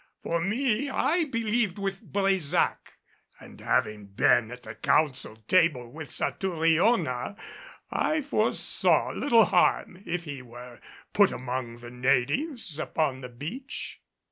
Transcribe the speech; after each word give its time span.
For 0.23 0.41
me, 0.43 0.89
I 0.89 1.25
believed 1.25 1.77
with 1.77 2.01
Brésac 2.11 2.77
and 3.39 3.61
having 3.61 4.07
been 4.07 4.49
at 4.49 4.63
the 4.63 4.73
council 4.73 5.35
table 5.47 5.91
with 5.91 6.09
Satouriona 6.09 7.37
I 7.91 8.23
foresaw 8.23 9.11
little 9.11 9.45
harm 9.45 10.01
if 10.07 10.23
he 10.23 10.41
were 10.41 10.79
put 11.13 11.31
among 11.31 11.77
the 11.81 11.91
natives 11.91 12.79
upon 12.79 13.21
the 13.21 13.29
beach. 13.29 14.01